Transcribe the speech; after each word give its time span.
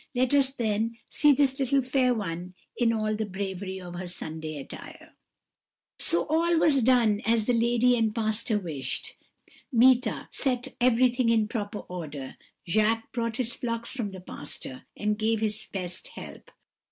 Let 0.15 0.33
us 0.33 0.49
then 0.49 0.97
see 1.11 1.31
this 1.31 1.59
little 1.59 1.83
fair 1.83 2.11
one 2.11 2.55
in 2.75 2.91
all 2.91 3.15
the 3.15 3.23
bravery 3.27 3.79
of 3.79 3.93
her 3.93 4.07
Sunday 4.07 4.57
attire.' 4.57 5.13
"And 6.11 6.19
all 6.27 6.57
was 6.57 6.81
done 6.81 7.21
as 7.23 7.45
the 7.45 7.53
lady 7.53 7.95
and 7.95 8.11
pastor 8.15 8.57
wished. 8.57 9.13
Meeta 9.71 10.27
set 10.31 10.69
everything 10.81 11.29
in 11.29 11.47
proper 11.47 11.81
order. 11.81 12.35
Jacques 12.67 13.11
brought 13.11 13.37
his 13.37 13.53
flocks 13.53 13.93
from 13.95 14.09
the 14.09 14.21
pasture, 14.21 14.85
and 14.97 15.19
gave 15.19 15.39
his 15.39 15.67
best 15.71 16.07
help. 16.07 16.49